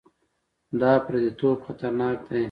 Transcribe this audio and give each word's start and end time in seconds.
دا 0.79 0.91
پرديتوب 1.05 1.57
خطرناک 1.65 2.17
دی. 2.27 2.39